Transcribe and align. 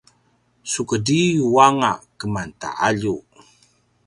sukedriu 0.71 1.47
anga 1.65 1.93
keman 2.19 2.49
ta 2.59 2.69
alju 2.87 3.15